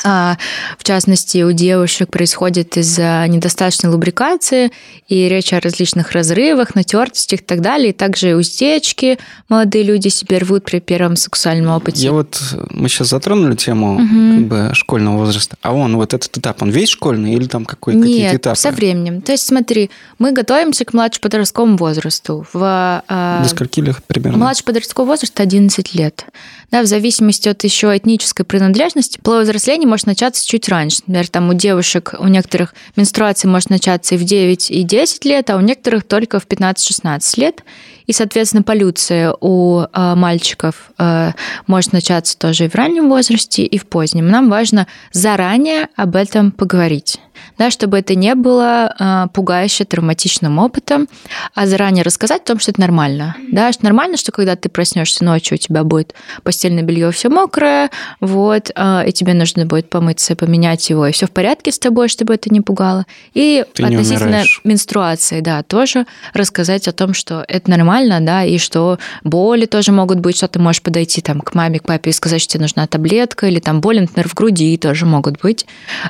[0.03, 4.71] в частности, у девушек происходит из-за недостаточной лубрикации,
[5.07, 7.89] и речь о различных разрывах, натертостях и так далее.
[7.89, 9.17] И также уздечки
[9.49, 12.03] молодые люди себе рвут при первом сексуальном опыте.
[12.03, 14.35] Я вот, мы сейчас затронули тему угу.
[14.35, 15.57] как бы, школьного возраста.
[15.61, 18.59] А он, вот этот этап, он весь школьный или там какой, Нет, какие-то этапы?
[18.59, 19.21] со временем.
[19.21, 22.45] То есть смотри, мы готовимся к младшему подростковому возрасту.
[22.53, 24.37] В, э, До скольки лет примерно?
[24.37, 26.25] Младший подростковый возраст 11 лет.
[26.71, 31.01] Да, в зависимости от еще этнической принадлежности, половое взросление может начаться чуть раньше.
[31.07, 35.49] Например, там у девушек, у некоторых менструация может начаться и в 9, и 10 лет,
[35.49, 37.63] а у некоторых только в 15-16 лет.
[38.09, 41.33] И, соответственно, полюция у э, мальчиков э,
[41.67, 44.29] может начаться тоже и в раннем возрасте, и в позднем.
[44.29, 47.19] Нам важно заранее об этом поговорить
[47.57, 51.07] да, чтобы это не было э, пугающе травматичным опытом,
[51.53, 53.35] а заранее рассказать о том, что это нормально.
[53.51, 57.89] Да, что нормально, что когда ты проснешься ночью, у тебя будет постельное белье все мокрое,
[58.21, 62.07] вот, э, и тебе нужно будет помыться, поменять его, и все в порядке с тобой,
[62.07, 63.05] чтобы это не пугало.
[63.33, 68.57] И ты относительно менструации, да, тоже рассказать о том, что это нормально, нормально, да, и
[68.57, 72.13] что боли тоже могут быть, что ты можешь подойти там к маме, к папе и
[72.13, 75.65] сказать, что тебе нужна таблетка, или там боли, например, в груди тоже могут быть,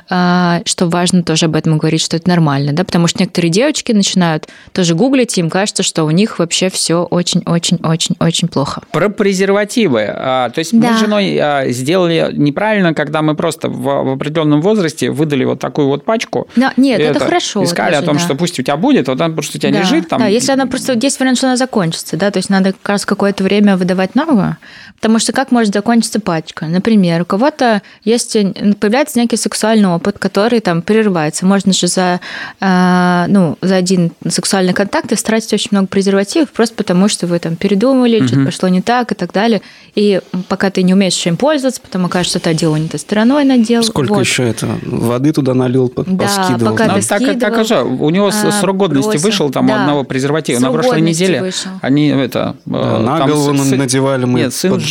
[0.08, 3.92] а, что важно тоже об этом говорить, что это нормально, да, потому что некоторые девочки
[3.92, 8.82] начинают тоже гуглить, и им кажется, что у них вообще все очень-очень-очень-очень плохо.
[8.92, 10.06] Про презервативы.
[10.08, 10.90] А, то есть да.
[10.90, 15.60] мы с женой а, сделали неправильно, когда мы просто в, в определенном возрасте выдали вот
[15.60, 16.48] такую вот пачку.
[16.56, 17.64] Да, нет, это, это хорошо.
[17.64, 18.22] Искали даже, о том, да.
[18.22, 20.20] что пусть у тебя будет, вот она просто у тебя да, лежит там.
[20.20, 20.98] Да, если она просто...
[21.00, 21.79] Есть вариант, что она закончится,
[22.16, 24.56] да, то есть надо как раз какое-то время выдавать новую,
[24.96, 26.66] потому что как может закончиться пачка?
[26.66, 28.36] Например, у кого-то есть,
[28.78, 31.46] появляется некий сексуальный опыт, который там прерывается.
[31.46, 32.20] Можно же за,
[32.60, 37.56] э, ну, за один сексуальный контакт истратить очень много презервативов, просто потому что вы там
[37.56, 38.26] передумали, угу.
[38.26, 39.62] что-то пошло не так и так далее.
[39.94, 43.44] И пока ты не умеешь им пользоваться, потом окажется, что ты дело не той стороной
[43.44, 43.82] надел.
[43.82, 44.20] Сколько вот.
[44.20, 44.68] еще это?
[44.82, 46.72] Воды туда налил, да, поскидывал.
[46.72, 49.26] Пока ты так, так же, у него а, срок годности бросил.
[49.26, 49.72] вышел там да.
[49.72, 51.40] у одного презерватива срок на прошлой неделе.
[51.40, 51.69] Вышел.
[51.82, 52.56] Они это...
[52.66, 54.82] Да, на там голову с, надевали мы нет, сын, под,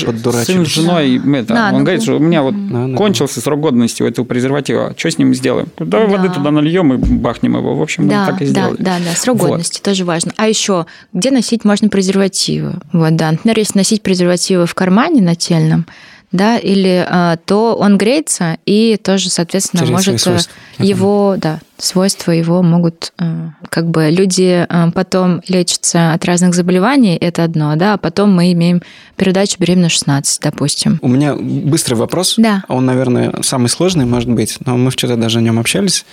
[0.46, 1.38] сын с женой, да.
[1.38, 4.26] это, да, он ну, говорит, что у меня вот да, кончился срок годности у этого
[4.26, 4.94] презерватива.
[4.98, 5.68] Что с ним сделаем?
[5.78, 6.18] Давай да.
[6.18, 7.76] воды туда нальем и бахнем его.
[7.76, 8.78] В общем, да, мы так и сделали.
[8.78, 9.50] Да, да, да, срок вот.
[9.50, 10.34] годности тоже важно.
[10.38, 12.76] А еще, где носить можно презервативы?
[12.94, 13.32] Вот, да.
[13.32, 15.86] Например, если носить презервативы в кармане нательном,
[16.32, 22.32] да, или а, то он греется и тоже, соответственно, Теряет может э, его, да, свойства
[22.32, 27.96] его могут, э, как бы люди э, потом лечатся от разных заболеваний, это одно, да,
[27.96, 28.82] а потом мы имеем
[29.16, 31.00] передачу беременна 16, допустим.
[31.02, 32.36] У меня быстрый вопрос.
[32.38, 32.64] Да.
[32.68, 36.06] Он, наверное, самый сложный, может быть, но мы вчера даже о нем общались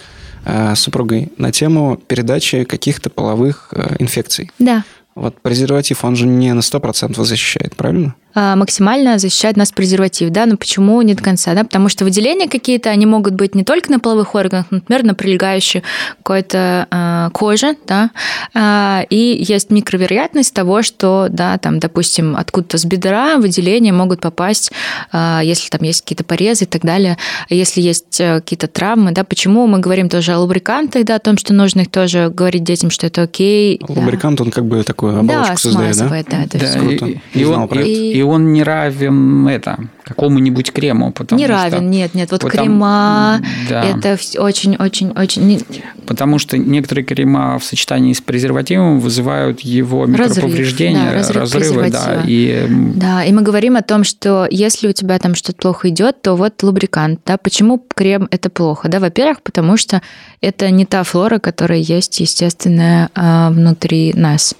[0.44, 4.52] с супругой на тему передачи каких-то половых инфекций.
[4.60, 4.84] Да.
[5.16, 8.14] Вот презерватив, он же не на 100% защищает, правильно?
[8.38, 12.48] А, максимально защищает нас презерватив, да, но почему не до конца, да, потому что выделения
[12.48, 15.82] какие-то, они могут быть не только на половых органах, например, на прилегающей
[16.18, 18.10] какой-то э, коже, да,
[18.54, 24.70] э, и есть микровероятность того, что, да, там, допустим, откуда-то с бедра выделения могут попасть,
[25.14, 27.16] э, если там есть какие-то порезы и так далее,
[27.48, 31.54] если есть какие-то травмы, да, почему мы говорим тоже о лубрикантах, да, о том, что
[31.54, 33.80] нужно их тоже говорить детям, что это окей.
[33.88, 34.44] Лубрикант, да.
[34.44, 36.08] он как бы такую оболочку да, создает, да?
[36.08, 36.42] да?
[36.44, 37.06] это да, круто.
[37.06, 41.10] И, и, он, и, и он не равен это какому-нибудь крему.
[41.12, 42.30] Потому не что, равен, нет, нет.
[42.30, 43.84] Вот потому, крема, да.
[43.84, 45.62] это очень-очень-очень...
[46.06, 51.90] Потому что некоторые крема в сочетании с презервативом вызывают его микроповреждения, разрыв, да, разрыв разрывы.
[51.90, 52.66] Да, и...
[52.68, 56.36] да, и мы говорим о том, что если у тебя там что-то плохо идет, то
[56.36, 57.20] вот лубрикант.
[57.26, 58.88] Да, почему крем это плохо?
[58.88, 60.00] Да, во-первых, потому что
[60.40, 64.54] это не та флора, которая есть, естественно, а, внутри нас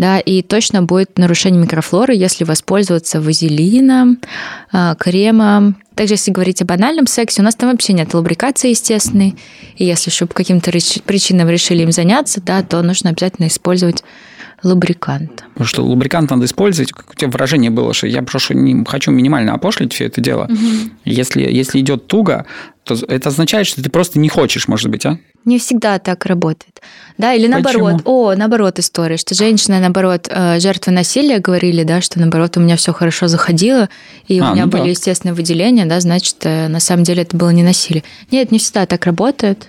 [0.00, 4.18] да, и точно будет нарушение микрофлоры, если воспользоваться вазелином,
[4.72, 5.76] а, кремом.
[5.94, 9.36] Также, если говорить о банальном сексе, у нас там вообще нет лубрикации естественной,
[9.76, 10.72] и если что по каким-то
[11.04, 14.02] причинам решили им заняться, да, то нужно обязательно использовать
[14.62, 15.44] лубрикант.
[15.52, 19.10] Потому что лубрикант надо использовать, как у тебя выражение было, что я просто не хочу
[19.10, 20.44] минимально опошлить все это дело.
[20.44, 20.90] Угу.
[21.04, 22.46] Если, если идет туго,
[22.84, 25.18] то это означает, что ты просто не хочешь, может быть, а?
[25.44, 26.80] Не всегда так работает.
[27.16, 27.98] Да, или наоборот.
[27.98, 28.28] Почему?
[28.28, 32.76] О, наоборот история, что женщина, наоборот, э, жертвы насилия говорили, да, что наоборот у меня
[32.76, 33.88] все хорошо заходило,
[34.28, 34.88] и а, у меня ну были да.
[34.88, 38.04] естественные выделения, да, значит, э, на самом деле это было не насилие.
[38.30, 39.68] Нет, не всегда так работает.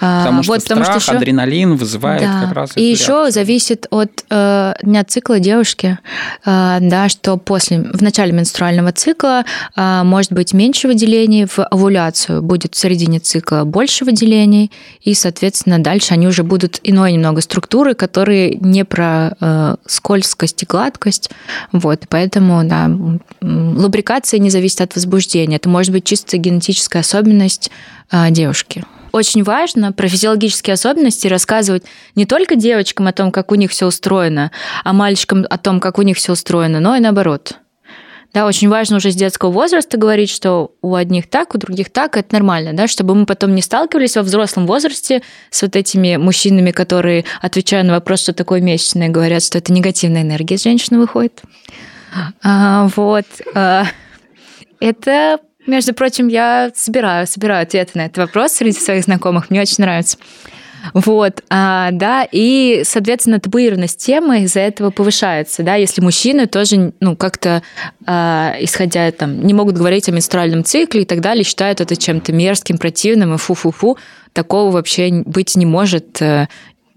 [0.00, 1.18] А, потому что вот, потому страх, что еще...
[1.18, 2.42] адреналин вызывает да.
[2.44, 2.70] как раз.
[2.76, 3.32] И еще реакцию.
[3.32, 5.98] зависит от э, дня цикла девушки,
[6.44, 9.44] э, да, что после в начале менструального цикла
[9.76, 15.78] э, может быть меньше выделений, в овуляцию будет в середине цикла больше выделений, и, соответственно,
[15.78, 21.30] дальше они уже будут иной немного структуры, которые не про э, скользкость и гладкость,
[21.72, 22.90] вот, поэтому, да,
[23.42, 27.70] лубрикация не зависит от возбуждения, это может быть чисто генетическая особенность
[28.10, 33.54] э, девушки очень важно про физиологические особенности рассказывать не только девочкам о том, как у
[33.54, 34.50] них все устроено,
[34.84, 37.54] а мальчикам о том, как у них все устроено, но и наоборот.
[38.32, 42.16] Да, очень важно уже с детского возраста говорить, что у одних так, у других так,
[42.16, 46.70] это нормально, да, чтобы мы потом не сталкивались во взрослом возрасте с вот этими мужчинами,
[46.70, 51.42] которые, отвечая на вопрос, что такое месячное, говорят, что это негативная энергия из женщины выходит.
[52.42, 53.26] А, вот.
[53.54, 53.86] А,
[54.78, 59.50] это между прочим, я собираю, собираю ответы на этот вопрос среди своих знакомых.
[59.50, 60.18] Мне очень нравится.
[60.94, 67.16] Вот, а, да, и, соответственно, табуированность темы из-за этого повышается, да, если мужчины тоже, ну,
[67.16, 67.62] как-то,
[68.06, 72.32] а, исходя там, не могут говорить о менструальном цикле и так далее, считают это чем-то
[72.32, 73.98] мерзким, противным и фу-фу-фу,
[74.32, 76.48] такого вообще быть не может э,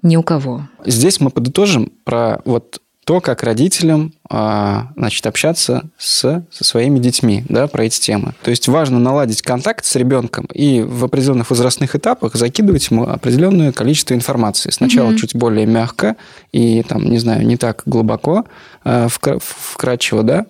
[0.02, 0.67] ни у кого.
[0.86, 7.44] Здесь мы подытожим про вот то, как родителям а, значит, общаться с, со своими детьми
[7.50, 8.34] да, про эти темы.
[8.42, 13.72] То есть важно наладить контакт с ребенком и в определенных возрастных этапах закидывать ему определенное
[13.72, 14.72] количество информации.
[14.72, 15.18] Сначала mm-hmm.
[15.18, 16.16] чуть более мягко
[16.52, 18.46] и, там, не знаю, не так глубоко,
[18.84, 20.46] а, вкратчиво, да.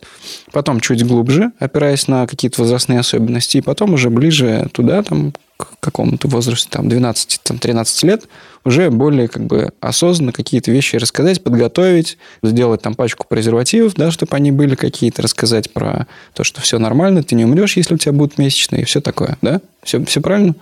[0.51, 5.33] Потом чуть глубже, опираясь на какие-то возрастные особенности, и потом уже ближе туда, там,
[5.65, 8.23] к какому-то возрасту, там, 12-13 лет,
[8.65, 14.35] уже более как бы осознанно какие-то вещи рассказать, подготовить, сделать там пачку презервативов, да, чтобы
[14.35, 18.13] они были какие-то, рассказать про то, что все нормально, ты не умрешь, если у тебя
[18.13, 19.61] будут месячные, и все такое, да?
[19.83, 20.55] Все, все правильно?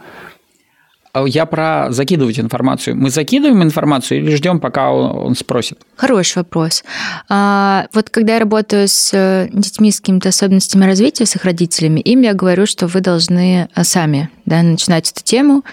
[1.14, 2.96] А я про закидывать информацию.
[2.96, 5.80] Мы закидываем информацию или ждем, пока он спросит?
[5.96, 6.84] Хороший вопрос.
[7.28, 12.00] А, вот когда я работаю с э, детьми с какими-то особенностями развития, с их родителями,
[12.00, 15.64] им я говорю, что вы должны э, сами да, начинать эту тему.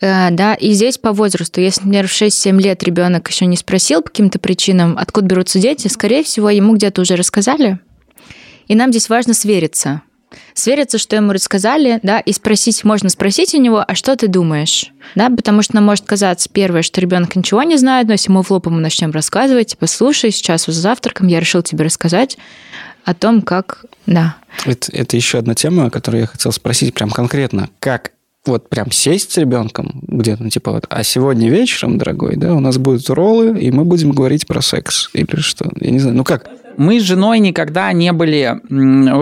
[0.00, 4.02] Э, да, и здесь по возрасту, если, например, в 6-7 лет ребенок еще не спросил
[4.02, 7.78] по каким-то причинам, откуда берутся дети, скорее всего, ему где-то уже рассказали.
[8.66, 10.02] И нам здесь важно свериться
[10.54, 14.92] свериться, что ему рассказали, да, и спросить, можно спросить у него, а что ты думаешь?
[15.14, 18.42] Да, потому что нам может казаться, первое, что ребенок ничего не знает, но если мы
[18.42, 22.38] в лоб ему начнем рассказывать, типа, слушай, сейчас за завтраком я решил тебе рассказать
[23.04, 24.36] о том, как, да.
[24.66, 27.70] Это, это еще одна тема, о которой я хотел спросить прям конкретно.
[27.80, 28.12] Как
[28.46, 32.60] вот прям сесть с ребенком где-то, ну, типа вот, а сегодня вечером, дорогой, да, у
[32.60, 36.24] нас будут роллы, и мы будем говорить про секс или что, я не знаю, ну
[36.24, 36.48] как?
[36.80, 38.58] Мы с женой никогда не были,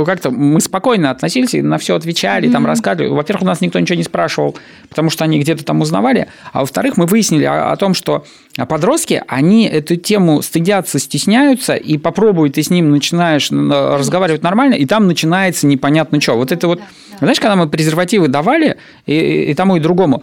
[0.05, 2.53] как-то мы спокойно относились, на все отвечали, mm-hmm.
[2.53, 3.11] там рассказывали.
[3.11, 4.57] Во-первых, у нас никто ничего не спрашивал,
[4.88, 8.25] потому что они где-то там узнавали, а во-вторых, мы выяснили о, о том, что
[8.68, 14.87] подростки, они эту тему стыдятся, стесняются, и попробуй ты с ним начинаешь разговаривать нормально, и
[14.87, 16.37] там начинается непонятно что.
[16.37, 16.81] Вот это вот
[17.26, 18.76] знаешь, когда мы презервативы давали,
[19.07, 20.22] и, и тому, и другому,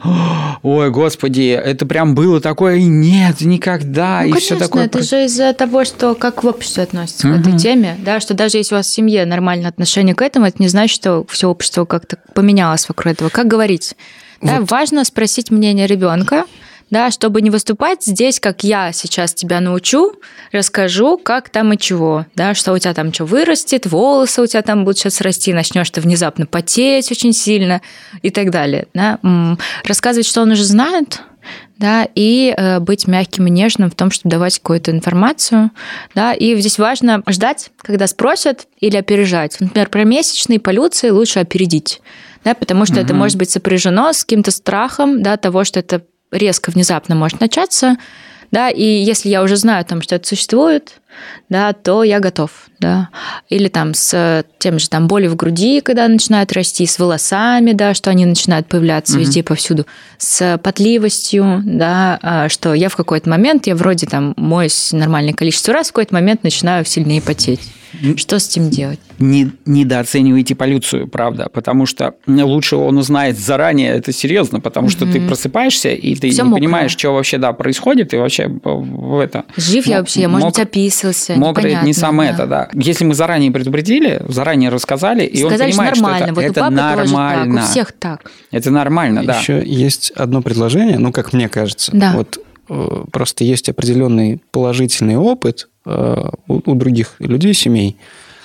[0.63, 4.85] ой, господи, это прям было такое, нет, никогда, ну, и конечно, все такое.
[4.85, 7.37] это же из-за того, что как в обществе относится угу.
[7.37, 10.45] к этой теме, да, что даже если у вас в семье нормальное отношение к этому,
[10.45, 13.29] это не значит, что все общество как-то поменялось вокруг этого.
[13.29, 13.95] Как говорить?
[14.41, 14.51] Вот.
[14.51, 16.45] Да, важно спросить мнение ребенка,
[16.89, 20.13] да, чтобы не выступать здесь, как я сейчас тебя научу,
[20.51, 24.61] расскажу, как там и чего, да, что у тебя там что вырастет, волосы у тебя
[24.61, 27.81] там будут сейчас расти, начнешь ты внезапно потеть очень сильно
[28.21, 28.87] и так далее.
[28.93, 29.19] Да.
[29.83, 31.21] Рассказывать, что он уже знает,
[31.77, 35.71] да, и э, быть мягким и нежным в том, чтобы давать какую-то информацию,
[36.13, 39.59] да, и здесь важно ждать, когда спросят, или опережать.
[39.59, 42.01] Например, про месячные полюции лучше опередить,
[42.43, 43.01] да, потому что угу.
[43.01, 46.03] это может быть сопряжено с каким-то страхом, да, того, что это
[46.35, 47.97] резко, внезапно может начаться,
[48.51, 51.01] да, и если я уже знаю, там, что это существует,
[51.49, 53.09] да, то я готов, да.
[53.49, 57.93] Или там с тем же там боли в груди, когда начинает расти, с волосами, да,
[57.93, 59.19] что они начинают появляться mm-hmm.
[59.19, 59.85] везде повсюду,
[60.17, 65.73] с потливостью, да, а, что я в какой-то момент, я вроде там моюсь нормальное количество
[65.73, 67.61] раз, в какой-то момент начинаю сильнее потеть.
[68.17, 68.99] Что с этим делать?
[69.19, 75.13] Не, недооценивайте полюцию, правда, потому что лучше он узнает заранее, это серьезно, потому что mm-hmm.
[75.13, 76.61] ты просыпаешься, и ты Всё не мокрое.
[76.61, 79.45] понимаешь, что вообще да, происходит, и вообще в это...
[79.55, 80.59] Жив я вообще, может быть,
[81.09, 81.35] описывался.
[81.35, 82.35] Мокрый это не самое да.
[82.35, 82.69] это, да.
[82.73, 86.17] Если мы заранее предупредили, заранее рассказали, и Сказали, он понимает, что, нормально.
[86.17, 87.55] что это, вот это нормально.
[87.55, 88.31] Так, у всех так.
[88.51, 89.39] Это нормально, да.
[89.39, 91.91] Еще есть одно предложение, ну, как мне кажется.
[91.93, 92.13] Да.
[92.15, 92.39] Вот
[92.69, 97.97] э, просто есть определенный положительный опыт Э, у, у других людей, семей,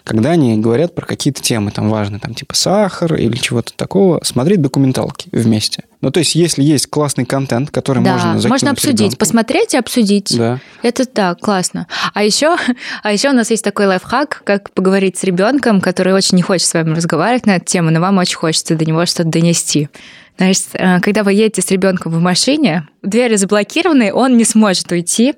[0.04, 4.62] когда они говорят про какие-то темы там важные, там типа сахар или чего-то такого, смотреть
[4.62, 5.84] документалки вместе.
[6.00, 9.16] Ну, то есть, если есть классный контент, который да, можно закинуть можно обсудить, ребенку.
[9.18, 10.34] посмотреть и обсудить.
[10.36, 10.58] Да.
[10.82, 11.86] Это да, классно.
[12.14, 12.56] А еще,
[13.02, 16.66] а еще у нас есть такой лайфхак, как поговорить с ребенком, который очень не хочет
[16.68, 19.90] с вами разговаривать на эту тему, но вам очень хочется до него что-то донести.
[20.38, 25.34] Значит, э, когда вы едете с ребенком в машине, двери заблокированы, он не сможет уйти,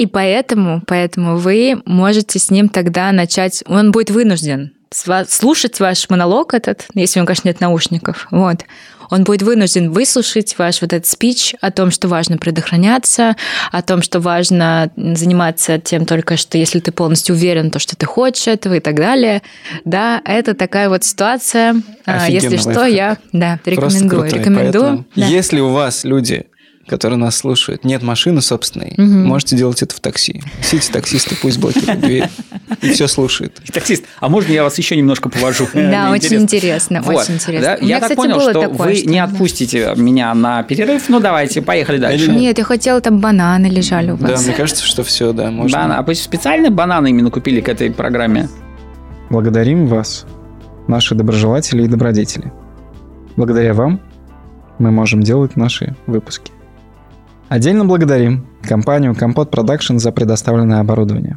[0.00, 4.72] и поэтому, поэтому вы можете с ним тогда начать, он будет вынужден
[5.28, 8.64] слушать ваш монолог этот, если у него, конечно, нет наушников, вот,
[9.10, 13.36] он будет вынужден выслушать ваш вот этот спич о том, что важно предохраняться,
[13.70, 17.94] о том, что важно заниматься тем только, что если ты полностью уверен, в том, что
[17.94, 19.42] ты хочешь этого и так далее.
[19.84, 21.82] Да, это такая вот ситуация.
[22.06, 24.30] А, Офигенно если что, я да, рекомендую.
[24.30, 25.04] Рекомендую.
[25.14, 25.26] Да.
[25.26, 26.46] Если у вас люди
[26.86, 29.04] которые нас слушают, нет машины собственной, угу.
[29.04, 30.42] можете делать это в такси.
[30.62, 32.28] Сидите таксисты, пусть блокируют дверь
[32.82, 33.60] и все слушает.
[33.72, 35.68] Таксист, а можно я вас еще немножко повожу?
[35.74, 37.78] Да, очень интересно, очень интересно.
[37.80, 42.32] Я так понял, что вы не отпустите меня на перерыв, ну давайте, поехали дальше.
[42.32, 44.40] Нет, я хотела, там бананы лежали у вас.
[44.40, 45.98] Да, мне кажется, что все, да, можно.
[45.98, 48.48] А вы специально бананы именно купили к этой программе?
[49.28, 50.26] Благодарим вас,
[50.88, 52.52] наши доброжелатели и добродетели.
[53.36, 54.00] Благодаря вам
[54.78, 56.52] мы можем делать наши выпуски.
[57.50, 61.36] Отдельно благодарим компанию Компот Продакшн за предоставленное оборудование.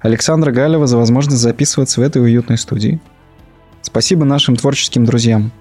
[0.00, 2.98] Александра Галева за возможность записываться в этой уютной студии.
[3.82, 5.52] Спасибо нашим творческим друзьям.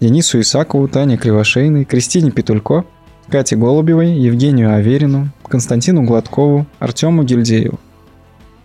[0.00, 2.86] Денису Исакову, Тане Кривошейной, Кристине Петулько,
[3.28, 7.78] Кате Голубевой, Евгению Аверину, Константину Гладкову, Артему Гильдееву.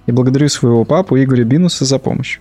[0.05, 2.39] И благодарю своего папу Игоря Бинуса за помощь.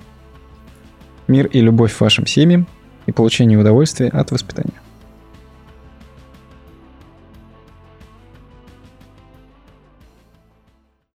[1.26, 2.68] Мир и любовь вашим семьям
[3.06, 4.79] и получение удовольствия от воспитания.